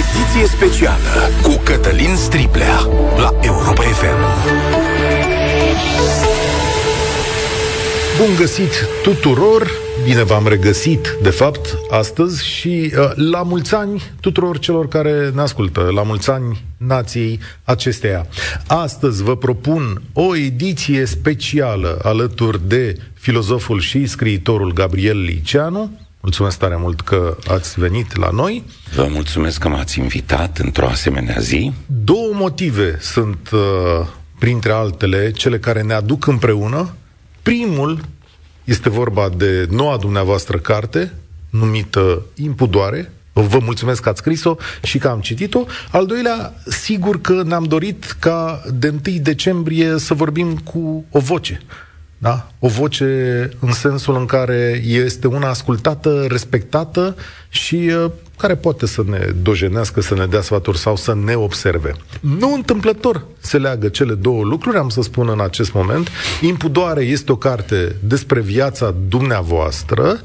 [0.00, 2.78] Ediție specială cu Cătălin Striplea
[3.16, 4.20] la Europa FM.
[8.18, 9.70] Bun găsit tuturor!
[10.04, 15.40] Bine v-am regăsit, de fapt, astăzi și uh, la mulți ani tuturor celor care ne
[15.40, 18.26] ascultă, la mulți ani nației acesteia.
[18.66, 25.90] Astăzi vă propun o ediție specială alături de filozoful și scriitorul Gabriel Liceanu,
[26.22, 28.64] Mulțumesc tare mult că ați venit la noi.
[28.94, 31.72] Vă mulțumesc că m-ați invitat într-o asemenea zi.
[31.86, 34.06] Două motive sunt, uh,
[34.38, 36.94] printre altele, cele care ne aduc împreună.
[37.42, 38.00] Primul
[38.64, 41.12] este vorba de noua dumneavoastră carte,
[41.50, 43.12] numită Impudoare.
[43.32, 45.64] Vă mulțumesc că ați scris-o și că am citit-o.
[45.90, 51.60] Al doilea, sigur că ne-am dorit ca de 1 decembrie să vorbim cu o voce
[52.22, 52.46] da?
[52.58, 57.16] O voce în sensul în care este una ascultată, respectată
[57.48, 61.94] și uh, care poate să ne dojenească, să ne dea sfaturi sau să ne observe.
[62.20, 66.08] Nu întâmplător se leagă cele două lucruri, am să spun în acest moment.
[66.40, 70.20] Impudoare este o carte despre viața dumneavoastră,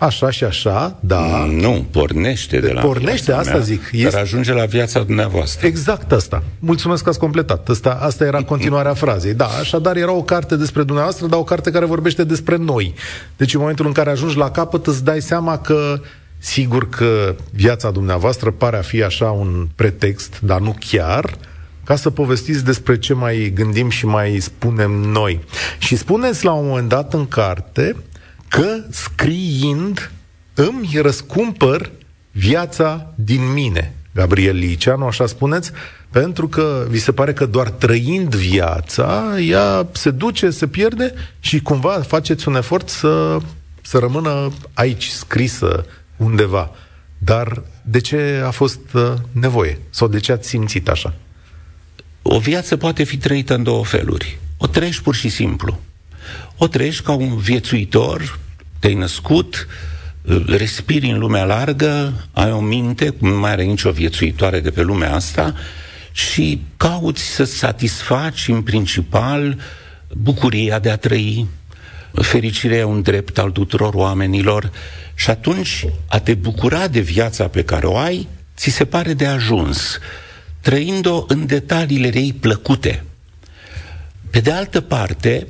[0.00, 1.44] Așa și așa, da.
[1.50, 3.82] Nu, pornește de la Pornește, asta mea, zic.
[3.92, 4.08] Este...
[4.10, 5.66] Dar ajunge la viața dumneavoastră.
[5.66, 6.42] Exact asta.
[6.58, 7.68] Mulțumesc că ați completat.
[7.68, 9.34] Asta, asta era continuarea frazei.
[9.34, 12.94] Da, așadar era o carte despre dumneavoastră, dar o carte care vorbește despre noi.
[13.36, 16.00] Deci în momentul în care ajungi la capăt îți dai seama că
[16.38, 21.34] sigur că viața dumneavoastră pare a fi așa un pretext, dar nu chiar,
[21.84, 25.40] ca să povestiți despre ce mai gândim și mai spunem noi.
[25.78, 27.96] Și spuneți la un moment dat în carte
[28.50, 30.10] că scriind
[30.54, 31.90] îmi răscumpăr
[32.30, 33.94] viața din mine.
[34.14, 35.70] Gabriel Liceanu, așa spuneți,
[36.10, 41.60] pentru că vi se pare că doar trăind viața, ea se duce, se pierde și
[41.60, 43.38] cumva faceți un efort să,
[43.82, 46.70] să rămână aici, scrisă undeva.
[47.18, 49.78] Dar de ce a fost uh, nevoie?
[49.90, 51.14] Sau de ce ați simțit așa?
[52.22, 54.38] O viață poate fi trăită în două feluri.
[54.58, 55.80] O trăiești pur și simplu
[56.62, 58.38] o trăiești ca un viețuitor,
[58.78, 59.66] te-ai născut,
[60.46, 64.82] respiri în lumea largă, ai o minte, cum nu mai are nicio viețuitoare de pe
[64.82, 65.54] lumea asta,
[66.12, 69.58] și cauți să satisfaci în principal
[70.12, 71.46] bucuria de a trăi,
[72.12, 74.70] fericirea e un drept al tuturor oamenilor
[75.14, 79.26] și atunci a te bucura de viața pe care o ai, ți se pare de
[79.26, 79.98] ajuns,
[80.60, 83.04] trăind-o în detaliile ei plăcute.
[84.30, 85.46] Pe de altă parte,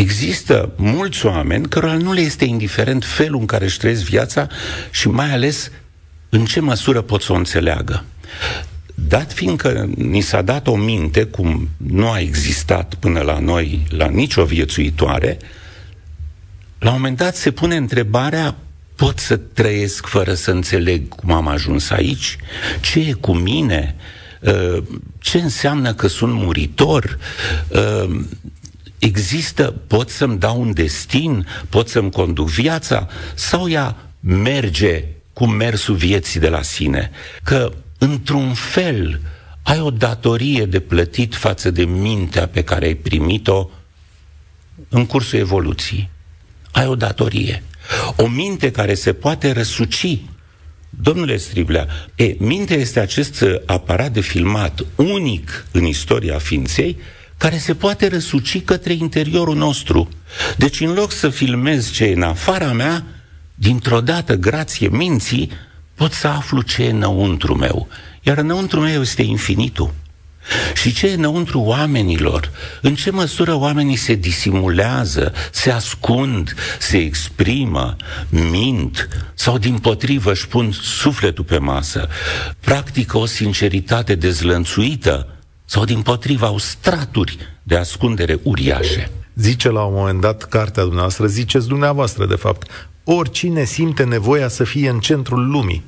[0.00, 4.46] Există mulți oameni cărora nu le este indiferent felul în care își trăiesc viața
[4.90, 5.70] și mai ales
[6.28, 8.04] în ce măsură pot să o înțeleagă.
[8.94, 14.06] Dat fiindcă ni s-a dat o minte, cum nu a existat până la noi, la
[14.06, 15.38] nicio viețuitoare,
[16.78, 18.56] la un moment dat se pune întrebarea
[18.96, 22.36] pot să trăiesc fără să înțeleg cum am ajuns aici?
[22.80, 23.96] Ce e cu mine?
[24.40, 24.82] Uh,
[25.18, 27.18] ce înseamnă că sunt muritor?
[29.00, 35.46] Uh, există, pot să-mi dau un destin, pot să-mi conduc viața, sau ea merge cu
[35.46, 37.10] mersul vieții de la sine?
[37.42, 39.20] Că, într-un fel,
[39.62, 43.70] ai o datorie de plătit față de mintea pe care ai primit-o
[44.88, 46.08] în cursul evoluției.
[46.70, 47.62] Ai o datorie.
[48.16, 50.18] O minte care se poate răsuci.
[50.90, 56.96] Domnule Striblea, e, mintea este acest aparat de filmat unic în istoria ființei,
[57.40, 60.08] care se poate răsuci către interiorul nostru.
[60.56, 63.04] Deci în loc să filmez ce e în afara mea,
[63.54, 65.50] dintr-o dată, grație minții,
[65.94, 67.88] pot să aflu ce e înăuntru meu.
[68.22, 69.94] Iar înăuntru meu este infinitul.
[70.74, 72.50] Și ce e înăuntru oamenilor?
[72.80, 77.96] În ce măsură oamenii se disimulează, se ascund, se exprimă,
[78.28, 82.08] mint sau din potrivă își pun sufletul pe masă,
[82.60, 85.39] practică o sinceritate dezlănțuită,
[85.70, 89.10] sau din potriva au straturi de ascundere uriașe.
[89.34, 94.64] Zice la un moment dat cartea dumneavoastră, ziceți dumneavoastră de fapt, oricine simte nevoia să
[94.64, 95.84] fie în centrul lumii,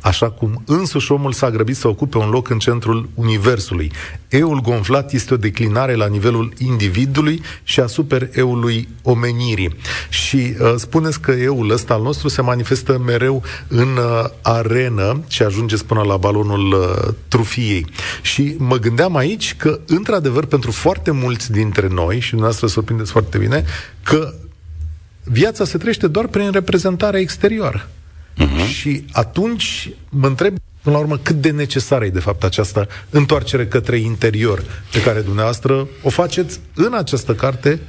[0.00, 3.92] așa cum însuși omul s-a grăbit să ocupe un loc în centrul universului.
[4.28, 9.76] Eul gonflat este o declinare la nivelul individului și asupra eului omenirii.
[10.08, 15.42] Și uh, spuneți că eul ăsta al nostru se manifestă mereu în uh, arenă și
[15.42, 17.86] ajungeți până la balonul uh, trufiei.
[18.22, 23.38] Și mă gândeam aici că, într-adevăr, pentru foarte mulți dintre noi, și dumneavoastră surprindeți foarte
[23.38, 23.64] bine,
[24.02, 24.34] că
[25.24, 27.88] viața se trăiește doar prin reprezentarea exterioară.
[28.40, 28.66] Uh-huh.
[28.66, 33.66] Și atunci mă întreb, până la urmă, cât de necesară e, de fapt, această întoarcere
[33.66, 37.80] către interior pe care dumneavoastră o faceți în această carte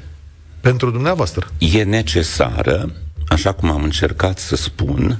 [0.60, 1.52] pentru dumneavoastră.
[1.58, 2.94] E necesară,
[3.28, 5.20] așa cum am încercat să spun,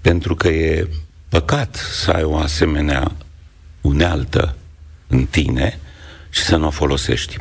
[0.00, 0.88] pentru că e
[1.28, 3.12] păcat să ai o asemenea
[3.80, 4.56] unealtă
[5.06, 5.78] în tine
[6.30, 7.36] și să nu o folosești.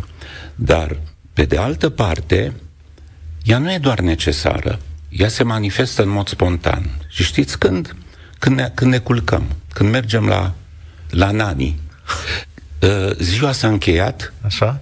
[0.55, 0.99] Dar,
[1.33, 2.53] pe de altă parte,
[3.43, 4.79] ea nu e doar necesară,
[5.09, 6.89] ea se manifestă în mod spontan.
[7.07, 7.95] Și știți când?
[8.39, 10.53] Când ne, când ne culcăm, când mergem la,
[11.09, 11.79] la nani.
[12.81, 14.33] Uh, ziua s-a încheiat.
[14.41, 14.81] Așa?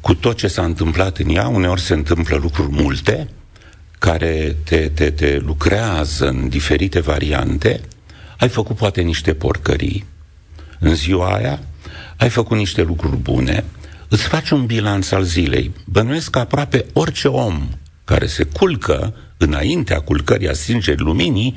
[0.00, 3.28] Cu tot ce s-a întâmplat în ea, uneori se întâmplă lucruri multe,
[3.98, 7.80] care te, te, te lucrează în diferite variante,
[8.38, 10.04] ai făcut poate niște porcării
[10.78, 11.60] în ziua aia,
[12.16, 13.64] ai făcut niște lucruri bune,
[14.08, 15.74] îți faci un bilanț al zilei.
[15.84, 17.68] Bănuiesc că aproape orice om
[18.06, 21.54] care se culcă înaintea culcării a sângerii luminii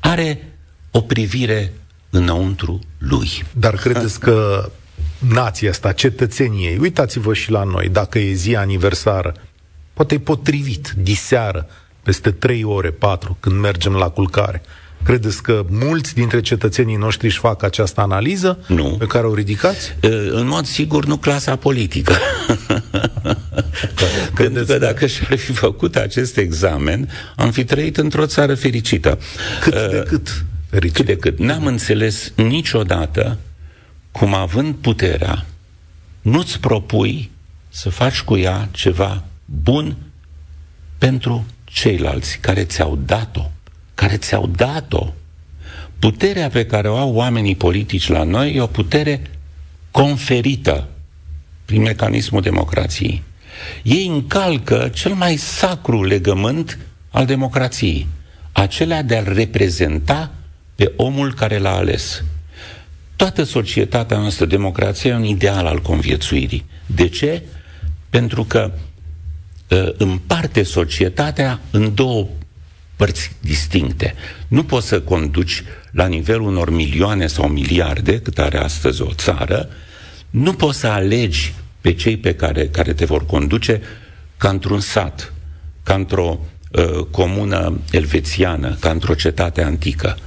[0.00, 0.52] are
[0.90, 1.72] o privire
[2.10, 3.44] înăuntru lui.
[3.52, 4.68] Dar credeți că
[5.18, 9.34] nația asta, cetățenii ei, uitați-vă și la noi, dacă e zi aniversară,
[9.92, 11.66] poate e potrivit, diseară,
[12.02, 14.62] peste trei ore, patru, când mergem la culcare.
[15.02, 18.96] Credeți că mulți dintre cetățenii noștri își fac această analiză nu.
[18.98, 19.96] pe care o ridicați?
[20.30, 22.14] În mod sigur, nu clasa politică.
[24.34, 29.18] Pentru că dacă și-ar fi făcut acest examen, am fi trăit într-o țară fericită.
[29.60, 31.02] Cât de cât fericită.
[31.02, 31.38] Cât de cât.
[31.38, 33.38] N-am înțeles niciodată
[34.10, 35.46] cum având puterea,
[36.22, 37.30] nu-ți propui
[37.68, 39.96] să faci cu ea ceva bun
[40.98, 43.50] pentru ceilalți care ți-au dat-o,
[43.94, 45.12] care ți-au dat-o.
[45.98, 49.30] Puterea pe care o au oamenii politici la noi e o putere
[49.90, 50.88] conferită
[51.64, 53.22] prin mecanismul democrației.
[53.82, 56.78] Ei încalcă cel mai sacru legământ
[57.10, 58.06] al democrației,
[58.52, 60.30] acela de a reprezenta
[60.74, 62.22] pe omul care l-a ales.
[63.16, 66.64] Toată societatea noastră, democrația, e un ideal al conviețuirii.
[66.86, 67.42] De ce?
[68.10, 68.72] Pentru că
[69.68, 72.26] uh, împarte societatea în două
[72.96, 74.14] părți distincte.
[74.48, 79.68] Nu poți să conduci la nivelul unor milioane sau miliarde, cât are astăzi o țară,
[80.30, 81.54] nu poți să alegi
[81.84, 83.80] pe cei pe care, care te vor conduce
[84.36, 85.32] ca într-un sat,
[85.82, 86.40] ca într-o
[86.70, 90.18] uh, comună elvețiană, ca într-o cetate antică.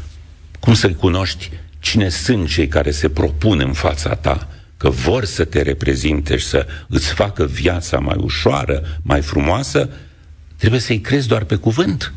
[0.60, 5.44] Cum să-i cunoști cine sunt cei care se propun în fața ta, că vor să
[5.46, 9.90] te reprezinte și să îți facă viața mai ușoară, mai frumoasă,
[10.58, 12.14] trebuie să-i crezi doar pe cuvânt.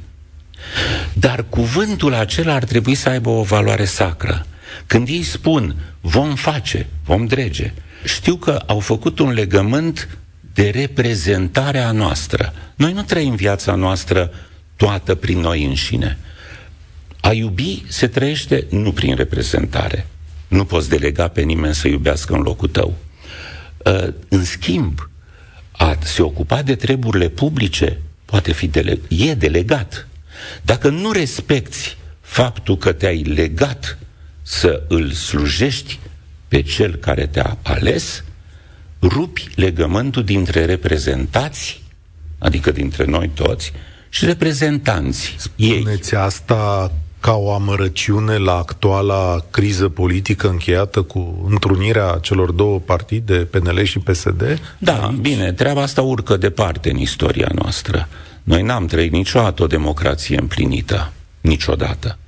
[1.12, 4.46] Dar cuvântul acela ar trebui să aibă o valoare sacră.
[4.86, 7.72] Când ei spun vom face, vom drege,
[8.04, 10.18] știu că au făcut un legământ
[10.54, 12.52] de reprezentare a noastră.
[12.74, 14.30] Noi nu trăim viața noastră
[14.76, 16.18] toată prin noi înșine.
[17.20, 20.06] A iubi se trăiește nu prin reprezentare.
[20.48, 22.96] Nu poți delega pe nimeni să iubească în locul tău.
[23.84, 25.10] Uh, în schimb,
[25.72, 30.08] a se ocupa de treburile publice poate fi dele- e delegat.
[30.62, 33.98] Dacă nu respecti faptul că te-ai legat
[34.42, 35.98] să îl slujești
[36.50, 38.24] pe cel care te-a ales,
[39.02, 41.82] rupi legământul dintre reprezentați,
[42.38, 43.72] adică dintre noi toți,
[44.08, 46.20] și reprezentanți Spuneți ei.
[46.20, 53.82] asta ca o amărăciune la actuala criză politică încheiată cu întrunirea celor două partide, PNL
[53.82, 54.60] și PSD?
[54.78, 55.16] Da, Aici?
[55.16, 58.08] bine, treaba asta urcă departe în istoria noastră.
[58.42, 61.12] Noi n-am trăit niciodată o democrație împlinită.
[61.40, 62.18] Niciodată.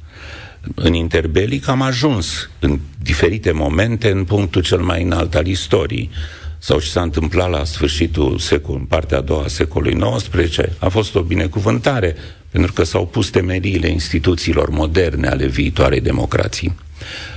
[0.75, 6.11] În interbelic am ajuns în diferite momente în punctul cel mai înalt al istoriei
[6.59, 10.89] sau ce s-a întâmplat la sfârșitul secol, în partea a doua a secolului XIX, a
[10.89, 12.17] fost o binecuvântare,
[12.51, 16.75] pentru că s-au pus temeriile instituțiilor moderne ale viitoarei democrații.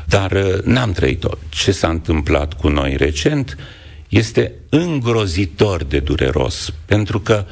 [0.05, 1.29] Dar uh, n-am trăit-o.
[1.50, 3.57] Ce s-a întâmplat cu noi recent
[4.09, 7.45] este îngrozitor de dureros, pentru că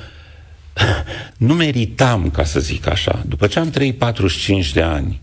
[1.37, 5.21] nu meritam, ca să zic așa, după ce am trăit 45 de ani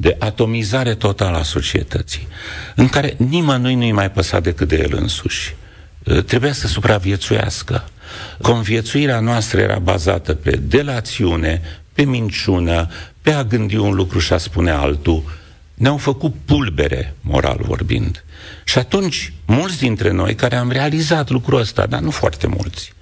[0.00, 2.28] de atomizare totală a societății,
[2.74, 5.54] în care nimănui nu-i mai păsa decât de el însuși,
[6.06, 7.88] ă, trebuia să supraviețuiască.
[8.40, 11.60] Conviețuirea noastră era bazată pe delațiune,
[11.92, 12.88] pe minciună,
[13.22, 15.22] pe a gândi un lucru și a spune altul.
[15.74, 18.24] Ne-au făcut pulbere, moral vorbind.
[18.64, 22.92] Și atunci, mulți dintre noi care am realizat lucrul ăsta, dar nu foarte mulți,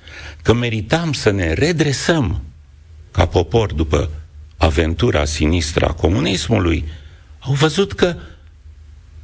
[0.42, 2.42] că meritam să ne redresăm
[3.10, 4.10] ca popor după
[4.58, 6.84] aventura sinistră a comunismului,
[7.38, 8.16] au văzut că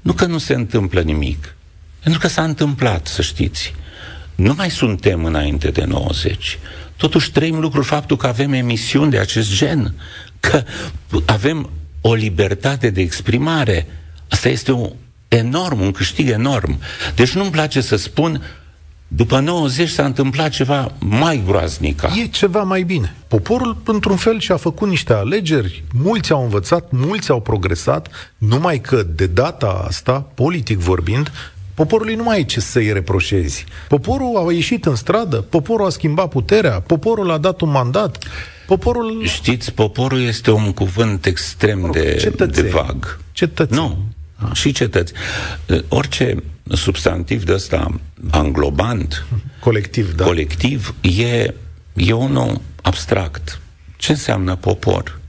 [0.01, 1.55] nu că nu se întâmplă nimic,
[2.01, 3.75] pentru că s-a întâmplat, să știți.
[4.35, 6.59] Nu mai suntem înainte de 90.
[6.97, 9.95] Totuși trăim lucrul faptul că avem emisiuni de acest gen,
[10.41, 10.65] că
[11.25, 13.87] avem o libertate de exprimare.
[14.29, 14.93] Asta este un
[15.29, 16.81] enorm, un câștig enorm.
[17.15, 18.43] Deci nu-mi place să spun
[19.17, 22.03] După 90 s-a întâmplat ceva mai groaznic.
[22.03, 23.15] E ceva mai bine.
[23.29, 29.07] Poporul, într-un fel, și-a făcut niște alegeri, mulți au învățat, mulți au progresat, numai că,
[29.15, 31.33] de data asta, politic vorbind,
[31.75, 33.65] Poporului nu mai e ce să-i reproșezi.
[33.89, 38.19] Poporul a ieșit în stradă, poporul a schimbat puterea, poporul a dat un mandat,
[38.67, 39.25] poporul...
[39.25, 43.19] Știți, poporul este un cuvânt extrem de, de vag.
[43.33, 43.81] Cetățeni.
[43.81, 43.99] Nu,
[44.53, 45.13] și cetăți.
[45.89, 48.01] Orice substantiv de ăsta
[48.31, 49.27] anglobant,
[49.61, 50.25] colectiv, da.
[50.25, 51.55] colectiv e,
[51.95, 53.61] e unul abstract.
[53.97, 55.21] Ce înseamnă popor?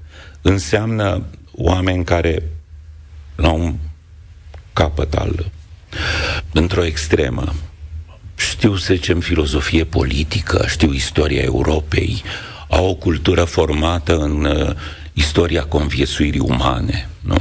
[0.41, 2.43] Înseamnă oameni care
[3.35, 3.75] la un
[4.73, 5.51] capăt al
[6.51, 7.53] într-o extremă
[8.35, 12.23] știu, să zicem, filozofie politică, știu istoria Europei,
[12.69, 14.75] au o cultură formată în uh,
[15.13, 17.37] istoria conviețuirii umane, nu?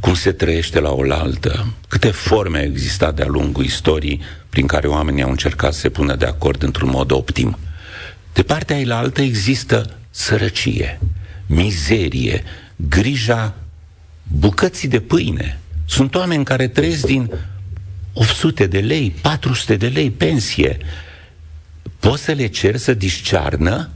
[0.00, 5.22] Cum se trăiește la oaltă, câte forme au existat de-a lungul istoriei prin care oamenii
[5.22, 7.58] au încercat să se pună de acord într-un mod optim.
[8.32, 11.00] De partea ailaltă există sărăcie,
[11.46, 12.44] mizerie,
[12.76, 13.54] grija
[14.22, 15.58] bucății de pâine.
[15.86, 17.30] Sunt oameni care trăiesc din
[18.12, 20.78] 800 de lei, 400 de lei pensie.
[21.98, 23.90] Poți să le cer să discearnă?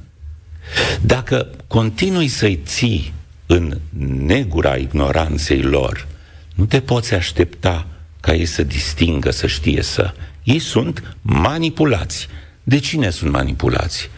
[1.01, 3.13] Dacă continui să-i ții
[3.51, 3.79] în
[4.27, 6.07] negura ignoranței lor,
[6.55, 7.87] nu te poți aștepta
[8.21, 10.15] ca ei să distingă, să știe să...
[10.43, 12.29] Ei sunt manipulați.
[12.63, 14.11] De cine sunt manipulați?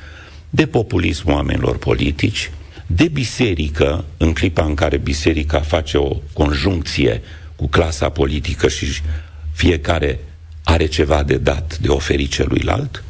[0.51, 2.51] De populism oamenilor politici,
[2.87, 7.23] de biserică, în clipa în care biserica face o conjuncție
[7.57, 8.87] cu clasa politică și
[9.53, 10.19] fiecare
[10.65, 13.05] are ceva de dat, de oferit celuilalt,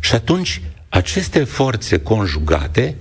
[0.00, 2.96] și atunci aceste forțe conjugate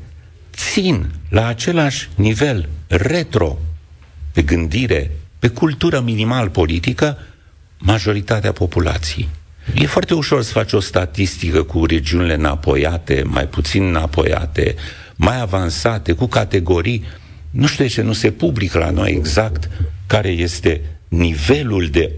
[0.54, 3.58] țin la același nivel retro
[4.32, 7.18] pe gândire, pe cultură minimal politică,
[7.78, 9.30] majoritatea populației.
[9.76, 14.76] E foarte ușor să faci o statistică cu regiunile înapoiate, mai puțin înapoiate,
[15.16, 17.04] mai avansate, cu categorii.
[17.50, 19.70] Nu știu de ce nu se publică la noi exact
[20.08, 22.12] care este nivelul de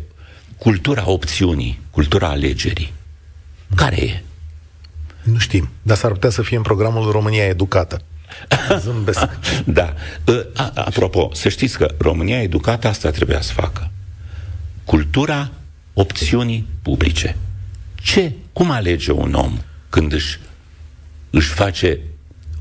[0.57, 2.93] cultura opțiunii, cultura alegerii.
[3.75, 4.23] Care e?
[5.23, 8.01] Nu știm, dar s-ar putea să fie în programul România Educată.
[8.79, 9.29] Zâmbesc.
[9.65, 9.93] da.
[10.27, 13.91] Ă, a, apropo, să știți că România Educată asta trebuia să facă.
[14.83, 15.51] Cultura
[15.93, 17.37] opțiunii publice.
[17.95, 19.57] Ce, cum alege un om
[19.89, 20.39] când își,
[21.29, 21.99] își face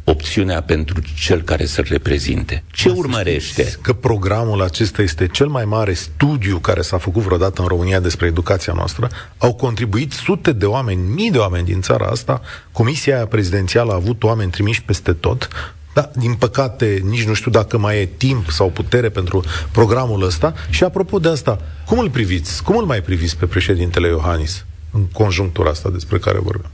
[0.05, 2.63] opțiunea pentru cel care să-l reprezinte.
[2.73, 3.79] Ce Asta urmărește?
[3.81, 8.27] Că programul acesta este cel mai mare studiu care s-a făcut vreodată în România despre
[8.27, 9.11] educația noastră.
[9.39, 12.41] Au contribuit sute de oameni, mii de oameni din țara asta.
[12.73, 15.49] Comisia prezidențială a avut oameni trimiși peste tot.
[15.95, 20.55] Da, din păcate, nici nu știu dacă mai e timp sau putere pentru programul ăsta.
[20.71, 22.63] Și apropo de asta, cum îl priviți?
[22.63, 26.71] Cum îl mai priviți pe președintele Iohannis în conjunctura asta despre care vorbim?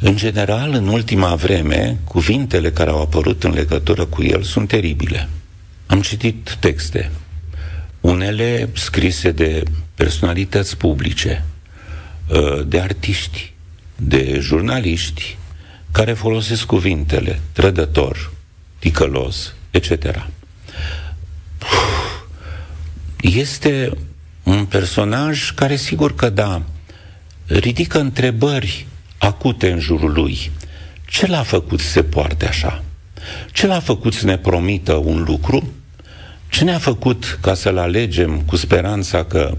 [0.00, 5.28] În general, în ultima vreme, cuvintele care au apărut în legătură cu el sunt teribile.
[5.86, 7.10] Am citit texte,
[8.00, 9.62] unele scrise de
[9.94, 11.44] personalități publice,
[12.28, 13.52] uh, de artiști,
[13.96, 15.36] de jurnaliști,
[15.92, 18.32] care folosesc cuvintele trădător,
[18.78, 20.26] ticălos, etc.
[23.20, 23.90] Este
[24.42, 26.62] un personaj care, sigur că da,
[27.46, 28.86] ridică întrebări
[29.18, 30.50] acute în jurul lui.
[31.06, 32.82] Ce l-a făcut să se poarte așa?
[33.52, 35.72] Ce l-a făcut să ne promită un lucru?
[36.48, 39.56] Ce ne-a făcut ca să-l alegem cu speranța că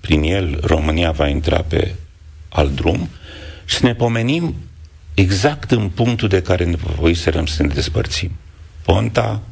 [0.00, 1.94] prin el România va intra pe
[2.48, 3.08] alt drum
[3.64, 4.54] și să ne pomenim
[5.14, 8.30] exact în punctul de care ne voiserăm să ne despărțim.
[8.82, 9.42] Ponta,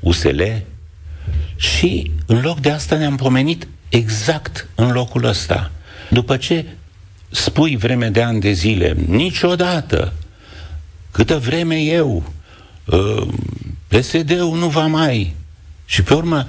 [0.00, 0.42] USL
[1.56, 5.70] și în loc de asta ne-am pomenit exact în locul ăsta.
[6.10, 6.64] După ce
[7.30, 10.12] spui vreme de ani de zile, niciodată,
[11.10, 12.32] câtă vreme eu,
[12.84, 13.26] uh,
[13.88, 15.34] PSD-ul nu va mai.
[15.84, 16.46] Și pe urmă,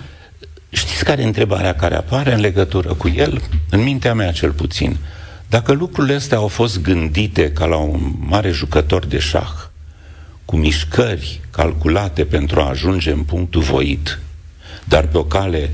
[0.69, 3.41] știți care e întrebarea care apare în legătură cu el?
[3.69, 4.97] În mintea mea cel puțin.
[5.49, 9.51] Dacă lucrurile astea au fost gândite ca la un mare jucător de șah,
[10.45, 14.19] cu mișcări calculate pentru a ajunge în punctul voit,
[14.83, 15.69] dar pe o cale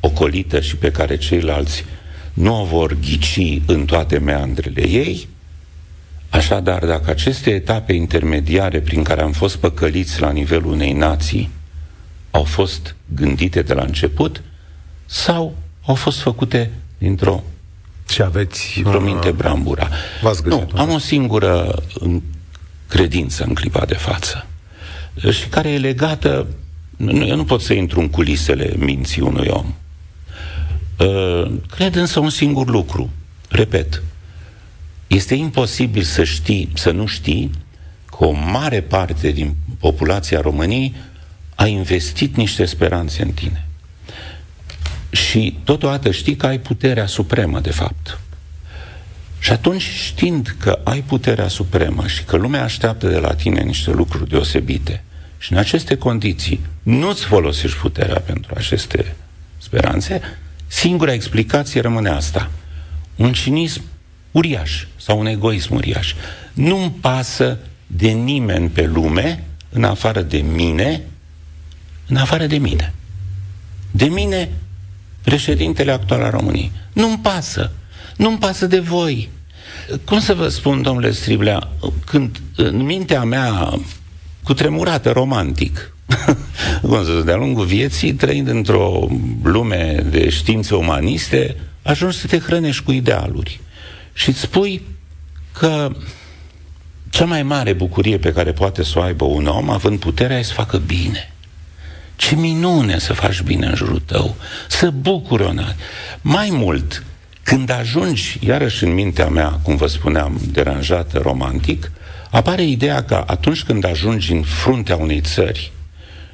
[0.00, 1.84] ocolită și pe care ceilalți
[2.38, 5.28] nu o vor ghici în toate meandrele ei,
[6.30, 11.50] Așadar, dacă aceste etape intermediare prin care am fost păcăliți la nivelul unei nații
[12.30, 14.42] au fost gândite de la început
[15.06, 17.42] sau au fost făcute dintr-o
[18.08, 19.88] și aveți o minte brambura.
[20.44, 21.82] Nu, am o singură
[22.88, 24.46] credință în clipa de față
[25.30, 26.46] și care e legată
[26.96, 29.74] nu, eu nu pot să intru în culisele minții unui om.
[30.98, 33.10] Uh, cred însă un singur lucru.
[33.48, 34.02] Repet,
[35.06, 37.50] Este imposibil să știi, să nu știi
[38.04, 40.94] că o mare parte din populația României
[41.54, 43.66] a investit niște speranțe în tine.
[45.10, 48.18] Și totodată știi că ai puterea supremă, de fapt.
[49.38, 53.90] Și atunci, știind că ai puterea supremă și că lumea așteaptă de la tine niște
[53.90, 55.04] lucruri deosebite,
[55.38, 59.16] și în aceste condiții nu-ți folosești puterea pentru aceste
[59.58, 60.20] speranțe,
[60.68, 62.50] singura explicație rămâne asta.
[63.16, 63.82] Un cinism
[64.30, 66.14] uriaș sau un egoism uriaș.
[66.52, 71.02] Nu-mi pasă de nimeni pe lume, în afară de mine,
[72.06, 72.94] în afară de mine.
[73.90, 74.50] De mine,
[75.22, 76.72] președintele actual al României.
[76.92, 77.70] Nu-mi pasă.
[78.16, 79.28] Nu-mi pasă de voi.
[80.04, 81.68] Cum să vă spun, domnule Striblea,
[82.04, 83.78] când în mintea mea
[84.42, 85.97] cutremurată romantic, cum să
[87.24, 89.08] de-a lungul vieții, trăind într-o
[89.42, 93.60] lume de științe umaniste, ajungi să te hrănești cu idealuri.
[94.12, 94.82] Și îți spui
[95.52, 95.90] că
[97.10, 100.42] cea mai mare bucurie pe care poate să o aibă un om, având puterea, e
[100.42, 101.32] să facă bine.
[102.16, 104.36] Ce minune să faci bine în jurul tău,
[104.68, 105.52] să bucuri o
[106.20, 107.04] Mai mult,
[107.42, 111.92] când ajungi, iarăși în mintea mea, cum vă spuneam, deranjată, romantic,
[112.30, 115.72] apare ideea că atunci când ajungi în fruntea unei țări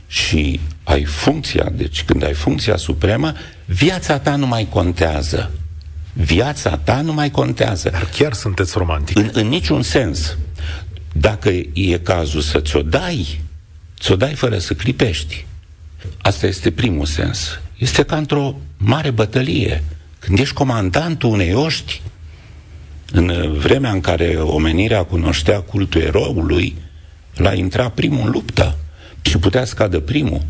[0.06, 3.32] și ai funcția, deci când ai funcția supremă,
[3.64, 5.50] viața ta nu mai contează.
[6.12, 7.88] Viața ta nu mai contează.
[7.90, 9.16] Dar chiar sunteți romantic.
[9.16, 10.36] În, în niciun sens.
[11.12, 13.40] Dacă e cazul să ți-o dai,
[14.00, 15.46] ți-o dai fără să clipești.
[16.20, 17.60] Asta este primul sens.
[17.78, 19.84] Este ca într-o mare bătălie.
[20.18, 22.02] Când ești comandantul unei oști,
[23.12, 26.74] în vremea în care omenirea cunoștea cultul eroului,
[27.34, 28.76] l-a intrat primul în luptă
[29.24, 30.42] și putea scadă primul.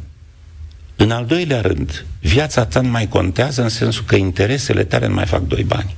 [0.96, 5.14] În al doilea rând, viața ta nu mai contează în sensul că interesele tale nu
[5.14, 5.96] mai fac doi bani,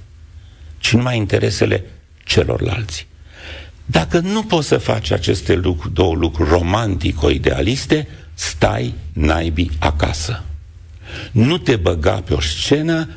[0.78, 1.85] ci numai interesele
[2.25, 3.06] celorlalți.
[3.85, 10.42] Dacă nu poți să faci aceste lucruri, două lucruri romantico-idealiste, stai naibii acasă.
[11.33, 13.09] Nu te băga pe o scenă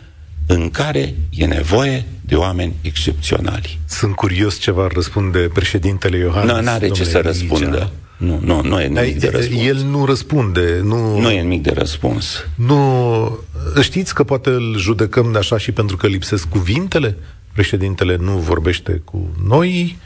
[0.45, 3.79] în care e nevoie de oameni excepționali.
[3.85, 6.53] Sunt curios ce va răspunde președintele Iohannis.
[6.53, 7.91] Nu, n-are ce să răspundă.
[8.19, 9.61] Nu, nu, nu e nimic de răspuns.
[9.65, 10.79] El nu răspunde.
[10.83, 12.45] Nu, nu e nimic de răspuns.
[12.55, 13.39] Nu,
[13.81, 17.17] știți că poate îl judecăm de așa și pentru că lipsesc cuvintele?
[17.53, 19.97] Președintele nu vorbește cu noi,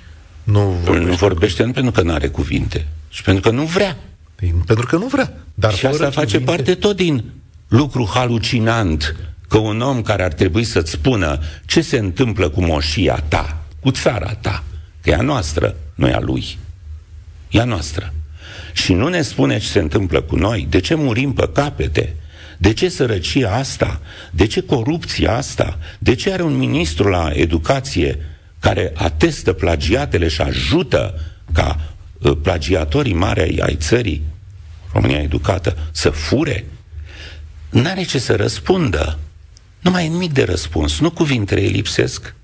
[0.43, 1.71] nu vorbește, nu vorbește cu...
[1.71, 3.97] pentru că nu are cuvinte, și pentru că nu vrea.
[4.36, 5.34] Păi, pentru că nu vrea.
[5.54, 6.52] Dar și asta face cuvinte...
[6.52, 7.23] parte tot din
[7.67, 9.15] lucru halucinant
[9.47, 13.91] că un om care ar trebui să-ți spună ce se întâmplă cu moșia ta, cu
[13.91, 14.63] țara ta,
[15.02, 16.58] că e a noastră, nu e a lui,
[17.54, 18.13] e a noastră.
[18.74, 22.16] Și nu ne spune ce se întâmplă cu noi, de ce murim pe capete,
[22.58, 28.20] de ce sărăcia asta, de ce corupția asta, de ce are un ministru la educație
[28.60, 31.20] care atestă plagiatele și ajută
[31.52, 31.80] ca
[32.20, 34.22] uh, plagiatorii mari ai, ai țării,
[34.92, 36.66] România educată, să fure,
[37.70, 39.20] n-are ce să răspundă.
[39.80, 42.36] Nu mai e nimic de răspuns, nu cuvintele îi lipsesc.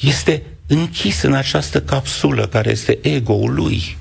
[0.00, 3.96] Este închis în această capsulă care este ego-ul lui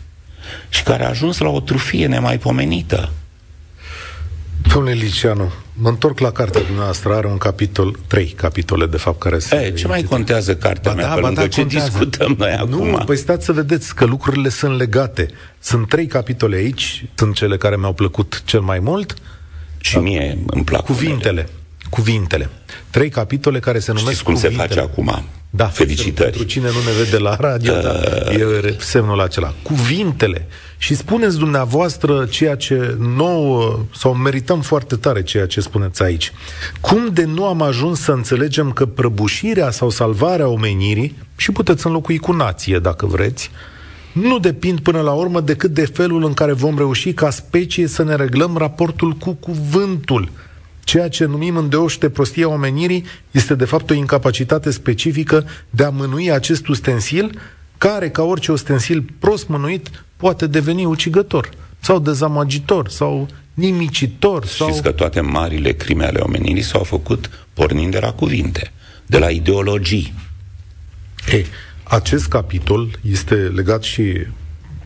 [0.70, 3.12] și care a ajuns la o trufie nemaipomenită.
[4.74, 9.40] Domnule Liceanu, mă întorc la cartea dumneavoastră, are un capitol, trei capitole, de fapt, care
[9.40, 9.56] se...
[9.56, 11.90] E, ce mai contează cartea ba mea, da, pe lângă da, ce contează.
[11.90, 12.90] discutăm noi acum?
[12.90, 15.28] Nu, păi stați să vedeți că lucrurile sunt legate.
[15.60, 19.14] Sunt trei capitole aici, sunt cele care mi-au plăcut cel mai mult.
[19.80, 21.30] Și mie îmi plac Cuvintele.
[21.32, 21.50] Unele.
[21.90, 22.50] Cuvintele.
[22.90, 24.64] Trei capitole care se numesc Știți cum cuvintele.
[24.68, 25.24] se face acum?
[25.50, 26.30] Da, felicitări.
[26.30, 27.82] Pentru cine nu ne vede la radio, uh...
[27.82, 27.92] da,
[28.32, 29.54] e semnul acela.
[29.62, 30.48] Cuvintele.
[30.78, 36.32] Și spuneți dumneavoastră ceea ce nouă, sau merităm foarte tare ceea ce spuneți aici.
[36.82, 42.18] Cum de nu am ajuns să înțelegem că prăbușirea sau salvarea omenirii, și puteți înlocui
[42.18, 43.52] cu nație dacă vreți,
[44.12, 48.04] nu depind până la urmă decât de felul în care vom reuși ca specie să
[48.04, 50.30] ne reglăm raportul cu cuvântul
[50.88, 56.32] Ceea ce numim îndeoște prostia omenirii este de fapt o incapacitate specifică de a mânui
[56.32, 57.40] acest ustensil,
[57.78, 64.46] care, ca orice ustensil prost mânuit, poate deveni ucigător sau dezamăgitor sau nimicitor.
[64.46, 64.68] Sau...
[64.68, 68.72] Știți că toate marile crime ale omenirii s-au făcut pornind de la cuvinte,
[69.06, 70.14] de la ideologii.
[71.32, 71.46] Ei,
[71.84, 74.14] acest capitol este legat și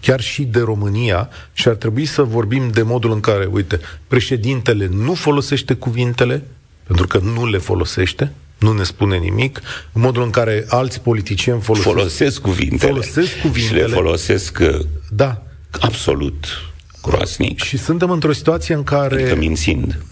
[0.01, 4.89] chiar și de România și ar trebui să vorbim de modul în care, uite, președintele
[4.91, 6.43] nu folosește cuvintele,
[6.87, 9.61] pentru că nu le folosește, nu ne spune nimic,
[9.91, 14.79] în modul în care alți politicieni folosesc, folosesc cuvintele, folosesc cuvintele și le folosesc uh,
[15.09, 15.43] da.
[15.79, 16.45] absolut
[17.01, 17.59] groasnic.
[17.59, 19.15] Și suntem într-o situație în care...
[19.15, 20.03] Adică mințind.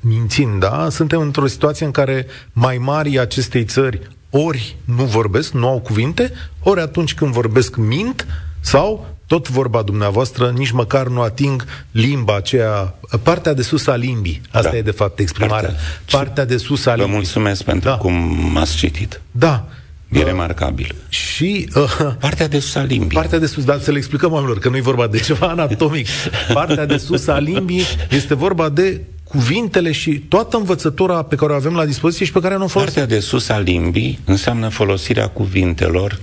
[0.00, 0.88] Mințind, da?
[0.90, 6.32] Suntem într-o situație în care mai mari acestei țări ori nu vorbesc, nu au cuvinte,
[6.62, 8.26] ori atunci când vorbesc mint,
[8.60, 14.40] sau tot vorba dumneavoastră, nici măcar nu ating limba aceea, partea de sus a limbii.
[14.50, 14.76] Asta da.
[14.76, 15.70] e de fapt exprimarea.
[15.70, 17.10] Partea, partea de sus a limbii.
[17.10, 17.96] Vă mulțumesc pentru da.
[17.96, 18.12] cum
[18.52, 19.20] m-ați citit.
[19.30, 19.68] Da.
[20.12, 20.94] E uh, remarcabil.
[21.08, 23.16] Și uh, partea de sus a limbii.
[23.16, 26.06] Partea de sus, dar să le explicăm oamenilor că nu e vorba de ceva anatomic.
[26.52, 31.54] Partea de sus a limbii este vorba de cuvintele și toată învățătura pe care o
[31.54, 32.94] avem la dispoziție și pe care nu o folosim.
[32.94, 36.18] Partea de sus a limbii înseamnă folosirea cuvintelor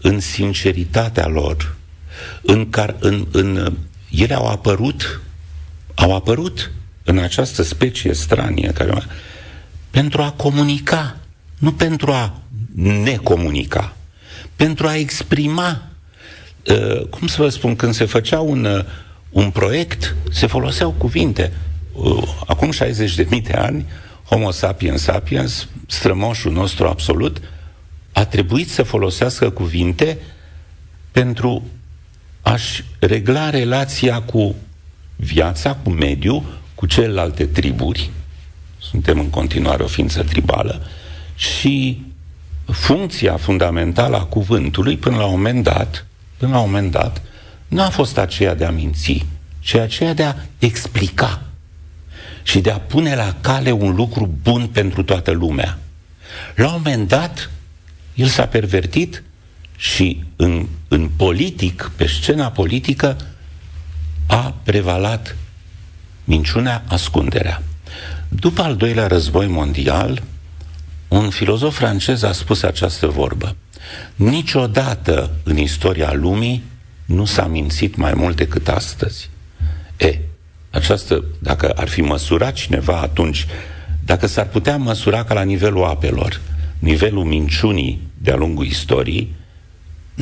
[0.00, 1.74] în sinceritatea lor,
[2.42, 3.76] în, car, în, în
[4.10, 5.20] ele au apărut,
[5.94, 6.70] au apărut
[7.04, 8.92] în această specie stranie care,
[9.90, 11.16] pentru a comunica,
[11.58, 12.40] nu pentru a
[12.74, 13.96] necomunica,
[14.56, 15.82] pentru a exprima,
[16.66, 18.84] uh, cum să vă spun, când se făcea un, uh,
[19.30, 21.52] un proiect, se foloseau cuvinte.
[21.92, 23.86] Uh, acum 60.000 de ani,
[24.28, 27.40] Homo sapiens sapiens, strămoșul nostru absolut,
[28.12, 30.18] a trebuit să folosească cuvinte
[31.10, 31.62] pentru
[32.42, 34.54] a-și regla relația cu
[35.16, 38.10] viața, cu mediul, cu celelalte triburi,
[38.78, 40.86] suntem în continuare o ființă tribală,
[41.34, 42.02] și
[42.64, 47.22] funcția fundamentală a cuvântului, până la un moment dat, până la un moment dat,
[47.68, 49.26] nu a fost aceea de a minți,
[49.60, 51.42] ci aceea de a explica
[52.42, 55.78] și de a pune la cale un lucru bun pentru toată lumea.
[56.54, 57.50] La un moment dat,
[58.14, 59.22] el s-a pervertit
[59.82, 63.16] și în, în politic, pe scena politică,
[64.26, 65.36] a prevalat
[66.24, 67.62] minciunea, ascunderea.
[68.28, 70.22] După al doilea război mondial,
[71.08, 73.56] un filozof francez a spus această vorbă.
[74.14, 76.62] Niciodată în istoria lumii
[77.04, 79.30] nu s-a mințit mai mult decât astăzi.
[79.96, 80.18] E,
[80.70, 83.46] această, dacă ar fi măsurat cineva atunci,
[84.04, 86.40] dacă s-ar putea măsura ca la nivelul apelor,
[86.78, 89.40] nivelul minciunii de-a lungul istoriei,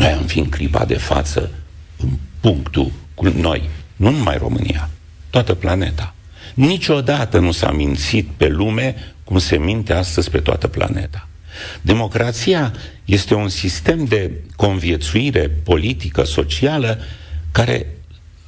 [0.00, 1.50] noi am fi în clipa de față
[1.96, 2.08] în
[2.40, 4.90] punctul cu noi, nu numai România,
[5.30, 6.14] toată planeta.
[6.54, 11.28] Niciodată nu s-a mințit pe lume cum se minte astăzi pe toată planeta.
[11.80, 12.72] Democrația
[13.04, 16.98] este un sistem de conviețuire politică, socială,
[17.52, 17.86] care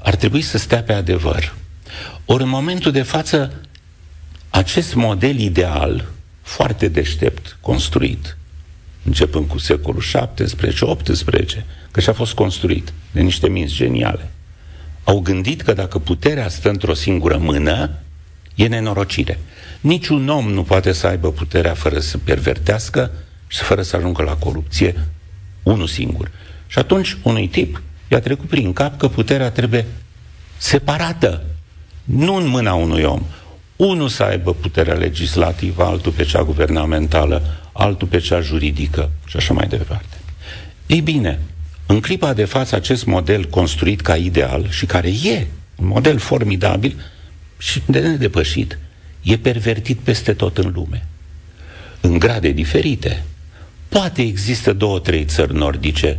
[0.03, 1.55] ar trebui să stea pe adevăr.
[2.25, 3.53] Ori în momentul de față,
[4.51, 6.09] acest model ideal,
[6.43, 8.37] foarte deștept, construit,
[9.05, 14.31] începând cu secolul XVII-XVIII, că și-a fost construit de niște minți geniale.
[15.05, 17.91] Au gândit că dacă puterea stă într-o singură mână,
[18.55, 19.38] e nenorocire.
[19.81, 23.11] Niciun om nu poate să aibă puterea fără să pervertească
[23.47, 25.07] și fără să ajungă la corupție
[25.62, 26.31] unul singur.
[26.67, 29.87] Și atunci unui tip i-a trecut prin cap că puterea trebuie
[30.57, 31.45] separată,
[32.05, 33.23] nu în mâna unui om.
[33.85, 37.42] Unul să aibă puterea legislativă, altul pe cea guvernamentală,
[37.73, 40.16] altul pe cea juridică și așa mai departe.
[40.87, 41.38] Ei bine,
[41.87, 47.01] în clipa de față, acest model construit ca ideal și care e un model formidabil
[47.59, 48.79] și de nedepășit,
[49.23, 51.07] e pervertit peste tot în lume.
[52.01, 53.23] În grade diferite.
[53.88, 56.18] Poate există două, trei țări nordice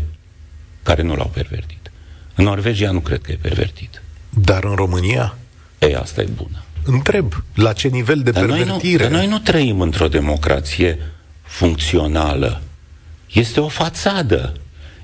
[0.84, 1.92] care nu l-au pervertit.
[2.36, 4.02] În Norvegia nu cred că e pervertit.
[4.30, 5.38] Dar în România?
[5.80, 6.64] Ei, asta e bună.
[6.86, 8.98] Întreb, la ce nivel de dar pervertire?
[8.98, 11.00] Noi nu, dar noi nu trăim într-o democrație
[11.42, 12.62] funcțională.
[13.34, 14.54] Este o fațadă.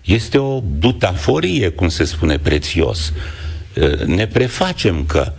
[0.03, 3.13] Este o butaforie, cum se spune prețios.
[4.05, 5.33] Ne prefacem că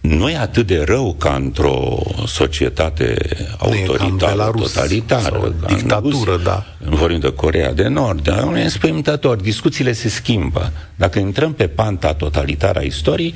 [0.00, 3.16] nu e atât de rău ca într-o societate
[3.58, 5.54] autoritară, totalitară.
[5.60, 6.66] Ca dictatură, în da.
[6.78, 9.36] Vorbim de Corea de Nord, dar nu e înspăimântător.
[9.36, 10.72] Discuțiile se schimbă.
[10.96, 13.34] Dacă intrăm pe panta totalitară a istoriei,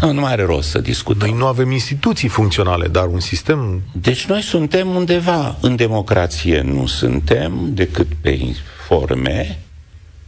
[0.00, 1.28] nu, nu mai are rost să discutăm.
[1.28, 3.82] Noi nu avem instituții funcționale, dar un sistem...
[3.92, 8.54] Deci noi suntem undeva în democrație, nu suntem decât pe
[8.86, 9.58] forme,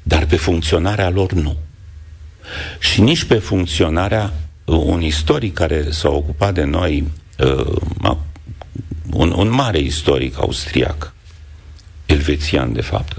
[0.02, 1.56] dar pe funcționarea lor nu.
[2.78, 4.32] Și nici pe funcționarea
[4.64, 7.04] un istoric care s-a ocupat de noi,
[7.38, 7.76] uh,
[9.10, 11.14] un, un mare istoric austriac,
[12.06, 13.16] elvețian de fapt,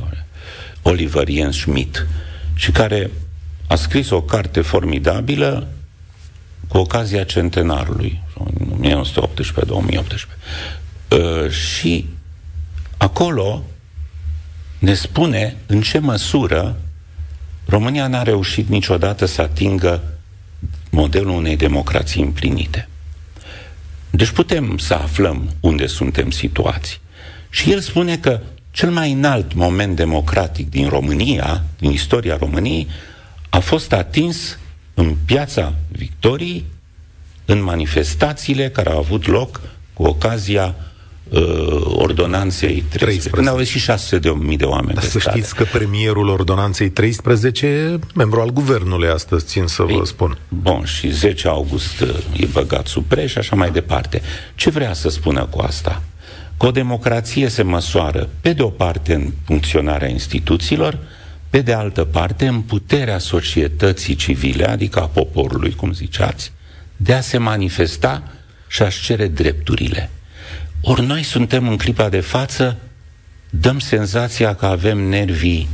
[0.82, 2.08] Oliver Jens Schmidt,
[2.56, 3.12] și care
[3.68, 5.68] a scris o carte formidabilă
[6.68, 8.22] cu ocazia centenarului,
[8.82, 8.88] 1918-2018.
[11.10, 12.06] Uh, și
[12.98, 13.64] acolo
[14.80, 16.78] ne spune în ce măsură
[17.66, 20.04] România n-a reușit niciodată să atingă
[20.90, 22.88] modelul unei democrații împlinite.
[24.10, 27.02] Deci putem să aflăm unde suntem situați.
[27.50, 28.40] Și el spune că
[28.72, 32.88] cel mai înalt moment democratic din România, din istoria României,
[33.50, 34.58] a fost atins
[35.00, 36.66] în piața Victoriei,
[37.46, 39.62] în manifestațiile care au avut loc
[39.94, 40.76] cu ocazia
[41.30, 41.42] uh,
[41.86, 43.30] ordonanței 13, 13.
[43.30, 45.38] când au ieșit 600 de mii de oameni Dar să stare.
[45.38, 50.38] știți că premierul ordonanței 13 membru al guvernului astăzi, țin să Ei, vă spun.
[50.50, 54.22] Bun, și 10 august uh, e băgat sub preș și așa mai departe.
[54.56, 56.02] Ce vrea să spună cu asta?
[56.58, 60.98] Că o democrație se măsoară, pe de o parte, în funcționarea instituțiilor,
[61.50, 66.52] pe de altă parte, în puterea societății civile, adică a poporului, cum ziceați,
[66.98, 68.24] de a se manifesta
[68.68, 70.10] și a-și cere drepturile.
[70.82, 72.78] Ori noi suntem în clipa de față,
[73.50, 75.68] dăm senzația că avem nervii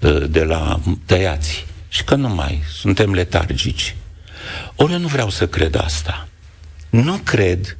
[0.00, 3.96] uh, de la tăiați și că nu mai suntem letargici.
[4.76, 6.28] Ori eu nu vreau să cred asta.
[6.90, 7.76] Nu cred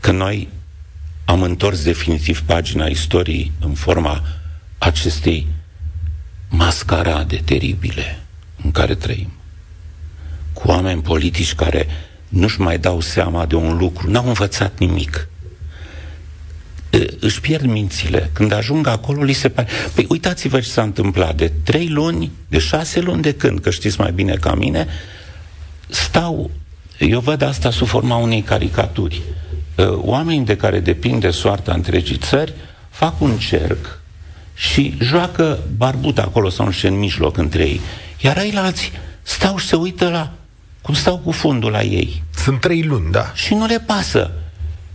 [0.00, 0.48] că noi
[1.24, 4.22] am întors definitiv pagina istoriei în forma
[4.78, 5.46] acestei
[6.54, 8.22] mascarade teribile
[8.64, 9.32] în care trăim.
[10.52, 11.86] Cu oameni politici care
[12.28, 15.28] nu-și mai dau seama de un lucru, n-au învățat nimic.
[17.20, 18.30] Își pierd mințile.
[18.32, 19.68] Când ajung acolo, li se pare...
[19.94, 21.36] Păi uitați-vă ce s-a întâmplat.
[21.36, 24.86] De trei luni, de șase luni de când, că știți mai bine ca mine,
[25.88, 26.50] stau...
[26.98, 29.22] Eu văd asta sub forma unei caricaturi.
[29.94, 32.52] Oamenii de care depinde soarta întregii țări
[32.90, 34.01] fac un cerc
[34.54, 37.80] și joacă barbuta acolo sau nu știu, în mijloc între ei.
[38.20, 38.90] Iar ei alții
[39.22, 40.32] stau și se uită la
[40.82, 42.22] cum stau cu fundul la ei.
[42.34, 43.32] Sunt trei luni, da.
[43.34, 44.30] Și nu le pasă.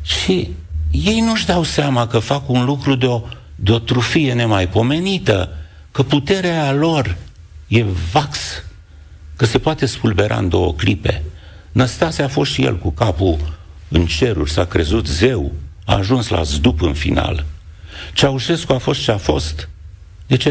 [0.01, 0.49] Și
[0.91, 3.21] ei nu-și dau seama că fac un lucru de o,
[3.55, 5.49] de o trufie nemaipomenită,
[5.91, 7.17] că puterea lor
[7.67, 8.39] e vax,
[9.35, 11.23] că se poate spulbera în două clipe.
[11.71, 15.51] Năstase a fost și el cu capul în ceruri, s-a crezut zeu,
[15.85, 17.45] a ajuns la zdup în final.
[18.13, 19.69] Ceaușescu a fost ce a fost,
[20.27, 20.47] etc.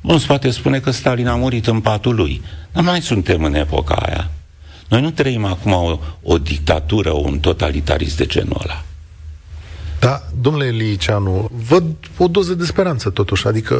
[0.00, 3.54] Bun, se poate spune că Stalin a murit în patul lui, dar mai suntem în
[3.54, 4.30] epoca aia.
[4.88, 8.84] Noi nu trăim acum o, o dictatură, un totalitarism de genul ăla.
[9.98, 11.84] Da, domnule Liceanu, văd
[12.18, 13.76] o doză de speranță totuși, adică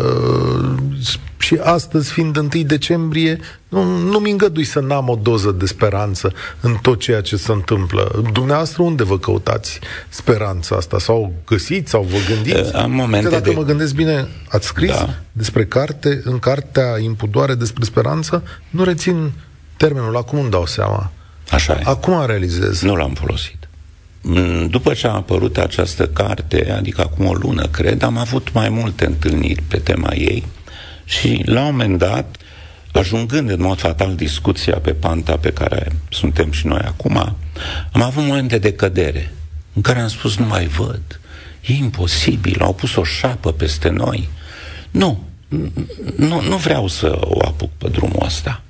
[1.46, 6.32] și astăzi, fiind 1 decembrie, nu, nu mi îngădui să n-am o doză de speranță
[6.60, 8.22] în tot ceea ce se întâmplă.
[8.32, 10.98] Dumneavoastră unde vă căutați speranța asta?
[10.98, 12.74] Sau găsiți, sau vă gândiți?
[12.74, 13.54] Am momente că dacă de...
[13.54, 15.14] mă gândesc bine, ați scris da.
[15.32, 19.32] despre carte, în cartea Impudoare despre speranță, nu rețin
[19.76, 21.12] termenul, acum îmi dau seama.
[21.50, 21.80] Așa e.
[21.84, 22.80] Acum realizez.
[22.80, 23.68] Nu l-am folosit.
[24.20, 28.68] Mm, după ce a apărut această carte, adică acum o lună, cred, am avut mai
[28.68, 30.44] multe întâlniri pe tema ei
[31.06, 32.36] și la un moment dat,
[32.92, 37.16] ajungând în mod fatal discuția pe panta pe care suntem și noi acum,
[37.92, 39.32] am avut momente de cădere
[39.72, 41.20] în care am spus, nu mai văd,
[41.60, 44.28] e imposibil, au pus o șapă peste noi.
[44.90, 45.24] Nu,
[46.16, 48.62] nu, nu vreau să o apuc pe drumul ăsta.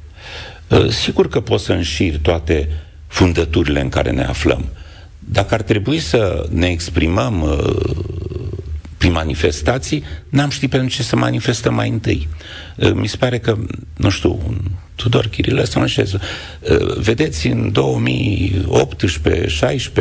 [0.68, 2.68] Uh, sigur că pot să înșir toate
[3.07, 4.64] fundăturile în care ne aflăm.
[5.18, 7.96] Dacă ar trebui să ne exprimăm uh,
[8.96, 12.28] prin manifestații, n-am ști pentru ce să manifestăm mai întâi.
[12.76, 13.56] Uh, mi se pare că,
[13.96, 14.56] nu știu,
[14.94, 16.04] Tudor Chirilă să nu știu,
[16.96, 17.72] vedeți, în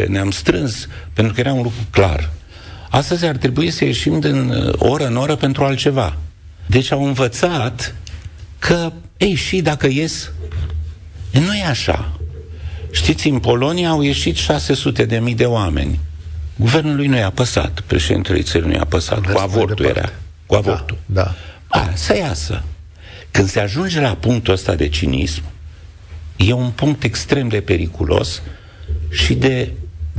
[0.03, 2.29] 2018-16 ne-am strâns pentru că era un lucru clar.
[2.89, 6.17] Astăzi ar trebui să ieșim din oră în oră pentru altceva.
[6.65, 7.95] Deci au învățat
[8.59, 10.31] că, ei, și dacă ies
[11.31, 12.19] nu e așa.
[12.91, 15.99] Știți, în Polonia au ieșit 600 de mii de oameni.
[16.55, 20.11] Guvernului nu i-a păsat, președintele țării nu i-a păsat, cu avortul era.
[20.45, 20.97] Cu avortul.
[21.05, 21.79] Da, da.
[21.79, 22.63] A, să iasă.
[23.31, 25.43] Când se ajunge la punctul ăsta de cinism,
[26.35, 28.41] e un punct extrem de periculos
[29.11, 29.71] și de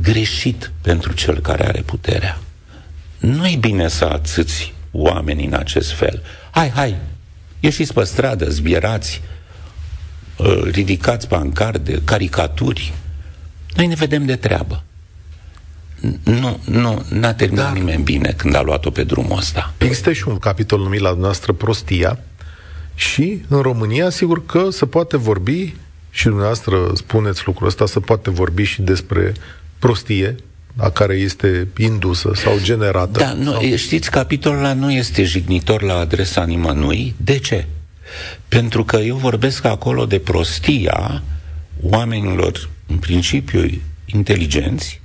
[0.03, 2.38] greșit pentru cel care are puterea.
[3.18, 6.22] Nu e bine să atâți oamenii în acest fel.
[6.51, 6.96] Hai, hai,
[7.61, 9.20] ieșiți pe stradă, zbierați,
[10.37, 12.92] Uh, ridicați pancarde, caricaturi.
[13.75, 14.83] Noi ne vedem de treabă.
[16.22, 19.74] Nu, nu, n-a terminat Dar nimeni bine când a luat-o pe drumul ăsta.
[19.78, 22.18] Există și un capitol numit la noastră prostia
[22.94, 25.74] și în România, sigur că se poate vorbi
[26.10, 29.32] și dumneavoastră spuneți lucrul ăsta, se poate vorbi și despre
[29.78, 30.36] prostie,
[30.76, 33.18] a care este indusă sau generată.
[33.18, 33.76] Da, nu, sau...
[33.76, 37.14] știți, capitolul ăla nu este jignitor la adresa nimănui.
[37.16, 37.66] De ce?
[38.48, 41.22] Pentru că eu vorbesc acolo de prostia
[41.82, 45.00] oamenilor, în principiu, inteligenți,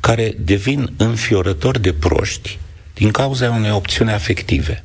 [0.00, 2.58] care devin înfiorători de proști
[2.94, 4.84] din cauza unei opțiuni afective.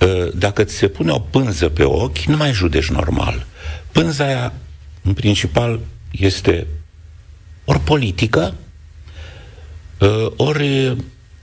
[0.00, 3.46] Ă, dacă ți se pune o pânză pe ochi, nu mai judeci normal.
[3.92, 4.52] Pânza aia,
[5.02, 6.66] în principal, este
[7.64, 8.54] ori politică,
[10.00, 10.96] ă, ori,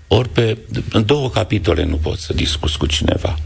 [0.07, 0.57] ori pe
[1.05, 3.37] două capitole nu poți să discuți cu cineva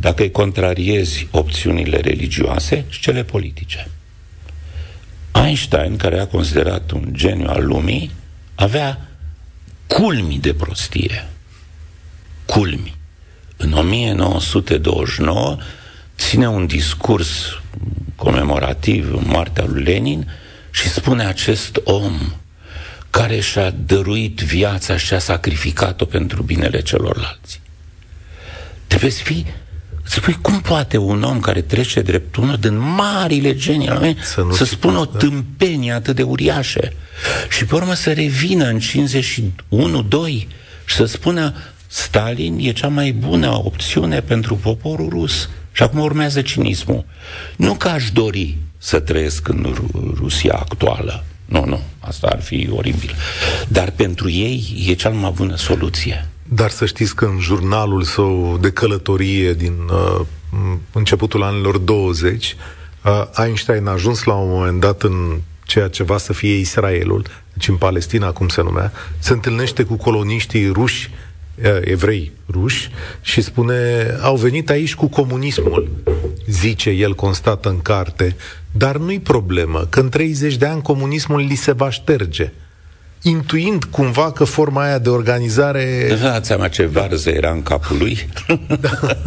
[0.00, 3.88] dacă îi contrariezi opțiunile religioase și cele politice.
[5.44, 8.10] Einstein, care a considerat un geniu al lumii,
[8.54, 9.08] avea
[9.86, 11.28] culmi de prostie.
[12.46, 12.96] Culmi.
[13.56, 15.56] În 1929
[16.16, 17.60] ține un discurs
[18.16, 20.30] comemorativ în moartea lui Lenin
[20.70, 22.32] și spune acest om
[23.10, 27.60] care și-a dăruit viața și a sacrificat-o pentru binele celorlalți.
[28.86, 29.46] Trebuie să fii
[30.06, 34.46] Spui, cum poate un om care trece drept unul din marile genii al lui să,
[34.52, 35.18] să spună o da?
[35.18, 36.92] tâmpenie atât de uriașă
[37.48, 38.82] și pe urmă să revină în 51-2
[40.84, 41.54] și să spună
[41.86, 45.48] Stalin e cea mai bună opțiune pentru poporul rus.
[45.72, 47.04] Și acum urmează cinismul.
[47.56, 49.74] Nu că aș dori să trăiesc în
[50.14, 51.24] Rusia actuală.
[51.44, 53.14] Nu, nu, asta ar fi oribil.
[53.68, 56.28] Dar pentru ei e cea mai bună soluție.
[56.42, 60.26] Dar să știți că în jurnalul său de călătorie din uh,
[60.92, 62.56] începutul anilor 20,
[63.04, 65.40] uh, Einstein a ajuns la un moment dat în
[65.74, 69.94] ceea ce va să fie Israelul, deci în Palestina, cum se numea, se întâlnește cu
[69.94, 71.10] coloniștii ruși,
[71.64, 72.90] uh, evrei ruși,
[73.22, 75.90] și spune, au venit aici cu comunismul,
[76.46, 78.36] zice el, constată în carte,
[78.72, 82.52] dar nu-i problemă, că în 30 de ani comunismul li se va șterge
[83.22, 86.06] intuind cumva că forma aia de organizare...
[86.08, 88.28] Vă dați seama ce varză era în capul lui?
[88.80, 88.98] da.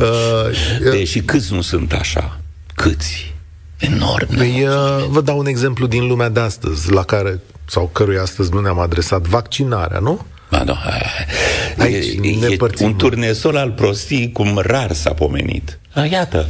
[0.00, 2.40] uh, Deși câți nu sunt așa?
[2.74, 3.35] Câți?
[3.78, 4.36] Enorm.
[4.36, 8.52] Păi, uh, vă dau un exemplu din lumea de astăzi, la care, sau căruia astăzi
[8.52, 10.26] nu ne-am adresat, vaccinarea, nu?
[10.50, 10.76] Ba, nu.
[11.78, 15.78] Aici e, e un turnesol al prostii cum rar s-a pomenit.
[15.94, 16.48] A, iată,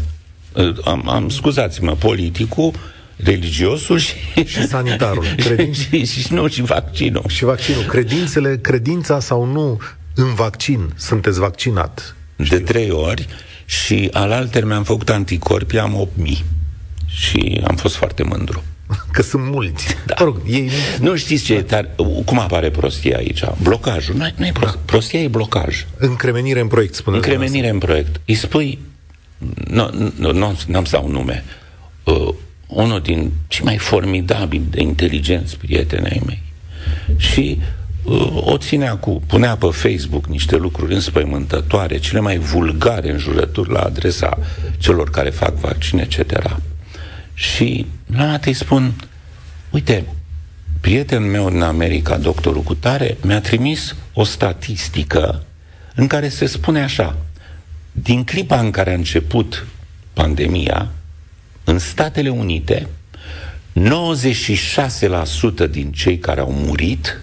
[0.85, 2.73] am, am scuzați-mă, politicul
[3.17, 5.25] religiosul și, și sanitarul.
[5.45, 5.73] Credin...
[5.73, 7.25] și, și, și, nu, și vaccinul.
[7.29, 7.83] Și vaccinul.
[7.83, 9.81] Credințele, credința sau nu
[10.15, 10.93] în vaccin.
[10.97, 12.17] Sunteți vaccinat.
[12.43, 12.57] Știu.
[12.57, 13.29] De trei ori
[13.65, 16.37] și alalter mi-am făcut anticorpi, am 8.000.
[17.17, 18.63] Și am fost foarte mândru.
[19.13, 19.87] Că sunt mulți.
[20.07, 20.15] Da.
[20.19, 20.71] Mă rog, ei...
[21.01, 21.89] Nu știți ce dar
[22.25, 23.43] Cum apare prostia aici?
[23.63, 24.15] Blocajul.
[24.15, 24.65] Nu, nu e pro...
[24.65, 24.75] Da.
[24.85, 25.87] Prostia e blocaj.
[25.97, 28.21] Încremenire în proiect, spune Încremenire în proiect.
[28.27, 28.79] Îi spui...
[29.71, 31.45] Nu, nu, nu, n-am să dau nume.
[32.05, 32.35] Uh,
[32.67, 36.43] unul din cei mai formidabili de inteligenți prieteni ai mei.
[37.17, 37.61] Și
[38.03, 43.81] uh, o ținea cu, punea pe Facebook niște lucruri înspăimântătoare, cele mai vulgare înjurături la
[43.81, 44.39] adresa
[44.79, 46.57] celor care fac vaccine, etc.
[47.39, 48.95] Și la dată îi spun,
[49.71, 50.05] uite,
[50.81, 55.45] prietenul meu în America, doctorul Cutare, mi-a trimis o statistică
[55.95, 57.17] în care se spune așa,
[57.93, 59.67] din clipa în care a început
[60.13, 60.89] pandemia,
[61.65, 62.89] în Statele Unite,
[65.67, 67.21] 96% din cei care au murit,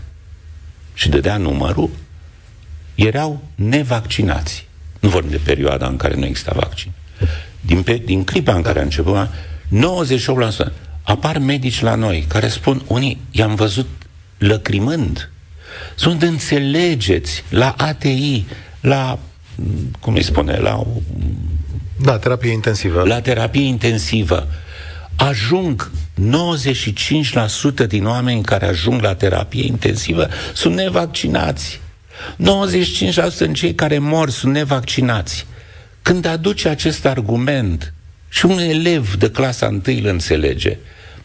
[0.94, 1.90] și dădea numărul,
[2.96, 4.68] erau nevaccinați.
[5.00, 6.92] Nu vorbim de perioada în care nu exista vaccin.
[7.62, 9.30] Din, pe, din clipa în care a început,
[9.74, 10.72] 98%.
[11.04, 13.88] Apar medici la noi care spun, unii i-am văzut
[14.38, 15.32] lăcrimând.
[15.96, 18.46] Sunt înțelegeți la ATI,
[18.82, 19.20] la,
[20.00, 20.84] cum îi spune, la
[22.04, 23.04] da, terapie intensivă.
[23.04, 24.48] La terapie intensivă.
[25.16, 25.92] Ajung
[27.84, 31.82] 95% din oameni care ajung la terapie intensivă sunt nevaccinați.
[32.36, 35.46] 95% din cei care mor sunt nevaccinați.
[36.02, 37.93] Când aduce acest argument
[38.34, 40.78] și un elev de clasa întâi îl înțelege,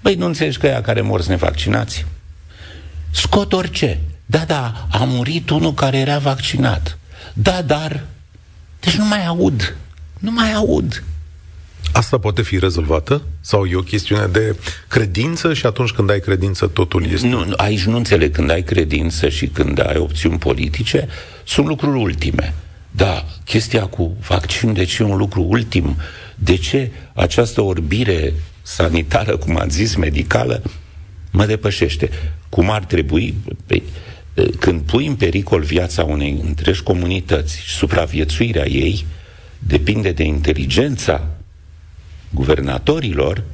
[0.02, 2.06] băi, nu înțelegi că ea care mor sunt nevaccinați?
[3.10, 4.00] Scot orice.
[4.26, 6.98] Da, da, a murit unul care era vaccinat.
[7.32, 8.04] Da, dar...
[8.80, 9.76] Deci nu mai aud.
[10.18, 11.02] Nu mai aud.
[11.92, 13.22] Asta poate fi rezolvată?
[13.40, 14.56] Sau e o chestiune de
[14.88, 17.26] credință și atunci când ai credință totul este...
[17.26, 18.32] Nu, aici nu înțeleg.
[18.32, 21.08] Când ai credință și când ai opțiuni politice,
[21.44, 22.54] sunt lucruri ultime.
[22.90, 25.96] Da, chestia cu vaccin, de ce e un lucru ultim?
[26.38, 30.62] De ce această orbire sanitară, cum ați zis, medicală,
[31.30, 32.10] mă depășește?
[32.48, 33.34] Cum ar trebui...
[33.66, 33.82] Pe,
[34.58, 39.06] când pui în pericol viața unei întregi comunități și supraviețuirea ei,
[39.58, 41.26] depinde de inteligența
[42.30, 43.44] guvernatorilor,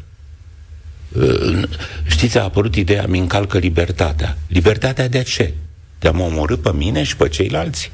[2.07, 4.39] știți, a apărut ideea, mi încalcă libertatea.
[4.47, 5.55] Libertatea de ce?
[5.99, 7.93] De a mă omorâ pe mine și pe ceilalți?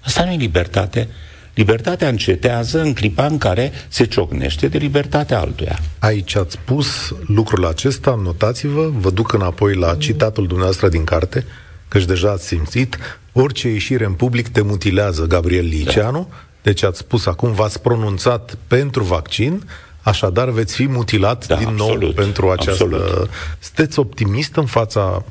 [0.00, 1.08] Asta nu e libertate.
[1.56, 5.78] Libertatea încetează în clipa în care se ciocnește de libertatea altuia.
[5.98, 11.44] Aici ați spus lucrul acesta, notați-vă, vă duc înapoi la citatul dumneavoastră din carte,
[11.88, 12.98] căci deja ați simțit,
[13.32, 16.36] orice ieșire în public te mutilează, Gabriel Liceanu, da.
[16.62, 19.62] Deci ați spus acum, v-ați pronunțat pentru vaccin,
[20.02, 22.84] așadar veți fi mutilat da, din absolut, nou pentru această...
[22.84, 23.30] Absolut.
[23.58, 25.24] Sunteți optimist în fața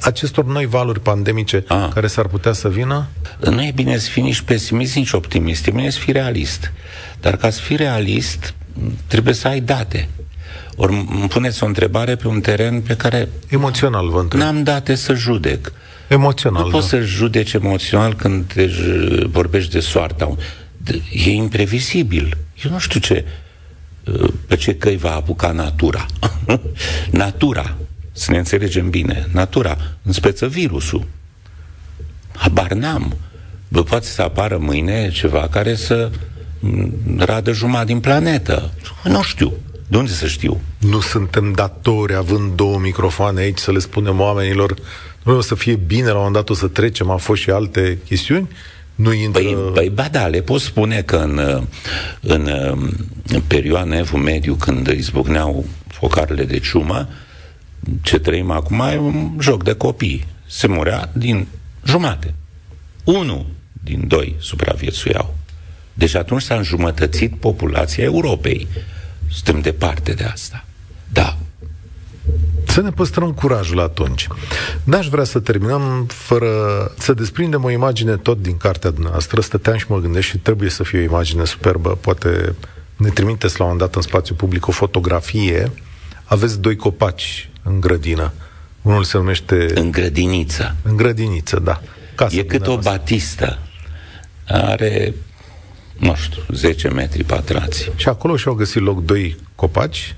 [0.00, 1.88] acestor noi valuri pandemice A.
[1.94, 3.06] care s-ar putea să vină?
[3.50, 5.66] Nu e bine să fii nici pesimist, nici optimist.
[5.66, 6.72] E bine să fii realist.
[7.20, 8.54] Dar ca să fii realist,
[9.06, 10.08] trebuie să ai date.
[10.76, 13.28] Ori îmi puneți o întrebare pe un teren pe care...
[13.48, 14.40] Emoțional, vă întreb.
[14.40, 15.72] N-am date să judec.
[16.08, 16.96] Emoțional, Nu poți da.
[16.98, 20.34] să judeci emoțional când te j- vorbești de soarta.
[20.76, 22.36] De- E imprevizibil.
[22.64, 23.24] Eu nu știu ce,
[24.04, 26.06] uh, pe ce căi va apuca natura.
[27.10, 27.76] natura,
[28.16, 31.06] să ne înțelegem bine, natura, în speță virusul.
[32.36, 33.16] Habar n-am.
[33.68, 36.10] Bă, poate să apară mâine ceva care să
[36.60, 38.72] m, radă jumătate din planetă.
[39.04, 39.52] Nu știu.
[39.88, 40.60] De unde să știu?
[40.78, 44.74] Nu suntem datori, având două microfoane aici, să le spunem oamenilor,
[45.22, 47.50] nu o să fie bine, la un moment dat o să trecem, au fost și
[47.50, 48.48] alte chestiuni,
[48.94, 49.42] nu intră...
[49.42, 51.66] Păi, păi ba da, le pot spune că în,
[52.20, 52.50] în,
[53.26, 57.08] în perioada Evul Mediu, când izbucneau focarele de ciumă,
[58.02, 60.26] ce trăim acum e un joc de copii.
[60.46, 61.46] Se murea din
[61.84, 62.34] jumate.
[63.04, 65.36] Unu din doi supraviețuiau.
[65.94, 68.66] Deci atunci s-a înjumătățit populația Europei.
[69.30, 70.64] Suntem departe de asta.
[71.12, 71.36] Da,
[72.66, 74.26] Să ne păstrăm curajul atunci.
[74.84, 76.48] N-aș vrea să terminăm fără
[76.98, 79.40] să desprindem o imagine tot din cartea dumneavoastră.
[79.40, 81.98] Stăteam și mă gândesc și trebuie să fie o imagine superbă.
[82.00, 82.54] Poate
[82.96, 85.72] ne trimiteți la un moment dat în spațiu public o fotografie.
[86.24, 88.32] Aveți doi copaci în grădină.
[88.82, 89.66] Unul se numește...
[89.74, 90.76] în grădiniță.
[90.82, 91.80] În grădiniță, da.
[92.14, 92.98] Casa E cât o dumneavoastră.
[92.98, 93.58] batistă.
[94.46, 95.14] Are,
[95.98, 97.90] nu știu, 10 metri pătrați.
[97.96, 100.14] Și acolo și-au găsit loc doi copaci.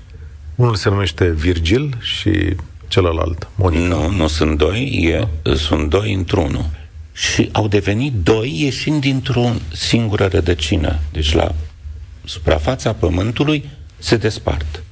[0.55, 2.55] Unul se numește Virgil și
[2.87, 3.83] celălalt Monica.
[3.83, 5.09] Nu, nu sunt doi,
[5.43, 6.65] e, sunt doi într-unul.
[7.13, 10.99] Și au devenit doi ieșind dintr-o singură rădăcină.
[11.11, 11.55] Deci la
[12.23, 14.83] suprafața pământului se despart.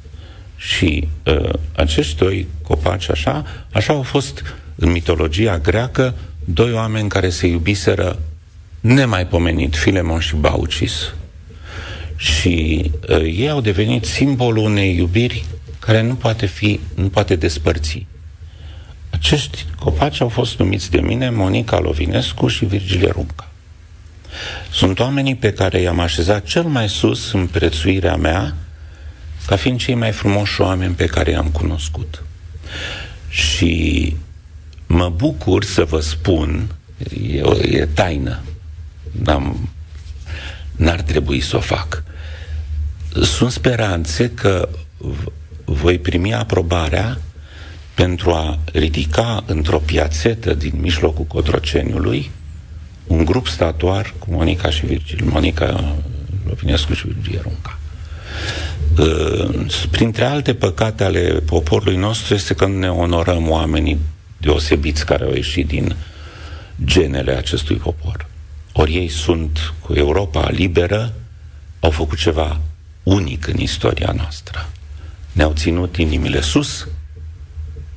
[0.57, 4.43] Și uh, acești doi copaci așa, așa au fost
[4.75, 6.13] în mitologia greacă
[6.45, 8.19] doi oameni care se iubiseră
[8.79, 11.13] nemaipomenit, Filemon și Baucis.
[12.15, 15.45] Și uh, ei au devenit simbolul unei iubiri
[15.79, 18.05] care nu poate fi, nu poate despărți.
[19.09, 23.51] Acești copaci au fost numiți de mine Monica Lovinescu și Virgilie Runca.
[24.71, 28.55] Sunt oamenii pe care i-am așezat cel mai sus în prețuirea mea
[29.47, 32.23] ca fiind cei mai frumoși oameni pe care i-am cunoscut.
[33.29, 34.15] Și
[34.87, 36.75] mă bucur să vă spun,
[37.31, 38.39] e, o, e taină,
[39.23, 39.69] n-am,
[40.75, 42.03] n-ar trebui să o fac.
[43.23, 45.31] Sunt speranțe că v-
[45.65, 47.17] voi primi aprobarea
[47.93, 52.31] pentru a ridica într-o piațetă din mijlocul Cotroceniului
[53.07, 55.95] un grup statuar cu Monica și Virgil, Monica
[56.47, 57.77] Lovinescu și Virgil Runca.
[58.97, 63.97] Uh, Printre alte păcate ale poporului nostru este că nu ne onorăm oamenii
[64.37, 65.95] deosebiți care au ieșit din
[66.85, 68.25] genele acestui popor.
[68.73, 71.13] Ori ei sunt cu Europa liberă,
[71.79, 72.61] au făcut ceva
[73.03, 74.69] unic în istoria noastră.
[75.31, 76.87] Ne-au ținut inimile sus,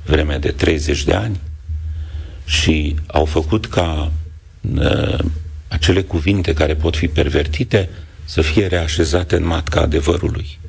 [0.05, 1.41] vreme de 30 de ani,
[2.45, 4.13] și au făcut ca
[4.75, 5.19] uh,
[5.69, 7.89] acele cuvinte care pot fi pervertite
[8.25, 10.60] să fie reașezate în matca adevărului.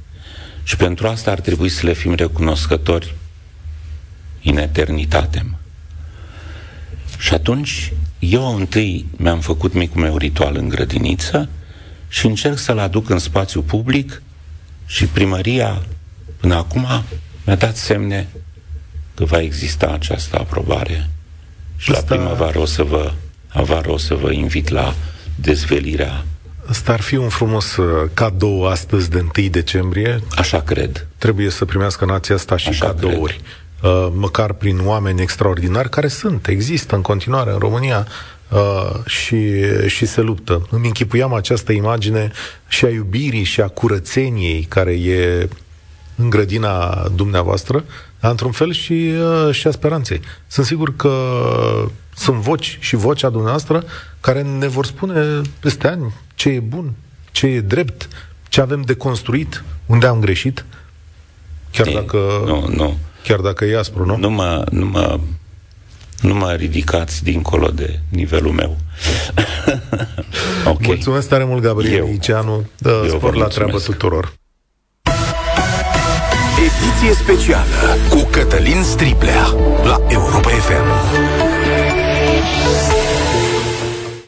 [0.63, 3.15] Și pentru asta ar trebui să le fim recunoscători
[4.43, 5.55] în eternitate.
[7.17, 11.49] Și atunci, eu întâi mi-am făcut micul meu ritual în grădiniță
[12.07, 14.21] și încerc să-l aduc în spațiu public
[14.85, 15.81] și primăria,
[16.39, 16.87] până acum,
[17.45, 18.27] mi-a dat semne
[19.15, 21.09] că va exista această aprobare.
[21.77, 23.13] Și Asta- la primăvară o să vă,
[23.53, 24.95] la vară o să vă invit la
[25.35, 26.25] dezvelirea,
[26.71, 30.23] Ăsta ar fi un frumos uh, cadou astăzi de 1 decembrie.
[30.35, 31.07] așa cred.
[31.17, 33.41] Trebuie să primească nația asta și Așa cadouri.
[33.81, 38.07] Uh, măcar prin oameni extraordinari care sunt, există în continuare în România
[38.49, 40.67] uh, și, și se luptă.
[40.69, 42.31] Îmi închipuiam această imagine
[42.67, 45.47] și a iubirii și a curățeniei care e
[46.15, 47.83] în grădina dumneavoastră,
[48.19, 49.11] dar într-un fel și,
[49.47, 50.21] uh, și a speranței.
[50.47, 51.13] Sunt sigur că
[52.15, 53.83] sunt voci și vocea dumneavoastră
[54.19, 56.93] care ne vor spune peste ani ce e bun,
[57.31, 58.07] ce e drept,
[58.49, 60.65] ce avem de construit, unde am greșit,
[61.71, 62.97] chiar E, dacă, Nu, nu.
[63.23, 64.17] chiar dacă e aspru, nu?
[64.17, 65.19] Nu mă, nu mă,
[66.21, 68.77] nu mă ridicați dincolo de nivelul meu.
[70.73, 70.85] ok.
[70.85, 72.09] Mulțumesc tare mult, Gabriel Eu.
[72.13, 72.65] Iceanu.
[72.77, 73.85] Dă Eu spor vă la treabă mulțumesc.
[73.99, 74.33] tuturor.
[76.59, 79.45] Ediție specială cu Cătălin Striblea
[79.83, 81.30] la Europa FM.